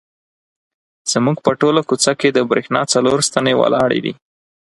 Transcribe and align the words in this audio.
زموږ 1.11 1.37
په 1.45 1.51
ټوله 1.59 1.81
کوڅه 1.89 2.13
کې 2.19 2.29
د 2.33 2.39
برېښنا 2.49 2.81
څلور 2.93 3.17
ستنې 3.27 3.53
ولاړې 3.61 3.99
دي. 4.05 4.13